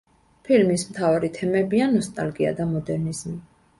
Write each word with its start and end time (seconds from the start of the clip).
ფილმის 0.47 0.85
მთავარი 0.93 1.29
თემებია 1.37 1.91
ნოსტალგია 1.93 2.55
და 2.61 2.67
მოდერნიზმი. 2.75 3.37